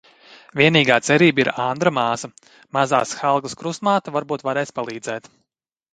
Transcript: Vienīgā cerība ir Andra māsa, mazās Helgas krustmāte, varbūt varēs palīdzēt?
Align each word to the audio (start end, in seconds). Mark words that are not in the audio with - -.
Vienīgā 0.59 0.95
cerība 1.07 1.43
ir 1.43 1.51
Andra 1.65 1.93
māsa, 1.99 2.31
mazās 2.79 3.13
Helgas 3.21 3.59
krustmāte, 3.61 4.15
varbūt 4.17 4.47
varēs 4.49 4.77
palīdzēt? 4.81 5.35